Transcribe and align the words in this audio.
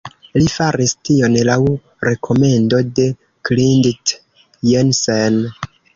Li 0.37 0.45
faris 0.51 0.93
tion 1.09 1.35
laŭ 1.49 1.57
rekomendo 2.09 2.79
de 3.01 3.05
Klindt-Jensen. 3.51 5.39